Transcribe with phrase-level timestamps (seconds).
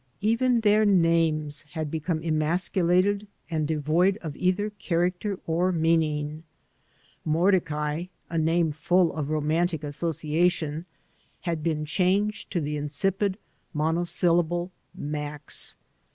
[0.21, 6.41] Even their names had become emasculated and devoid of either character or meaning.
[7.23, 10.85] Mordecai— sl name full of romantic association—
[11.45, 13.37] ^had been changed to the insipid
[13.75, 15.75] monosyllable Max.